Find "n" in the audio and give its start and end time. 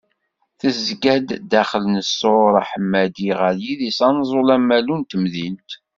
1.93-1.95, 4.97-5.03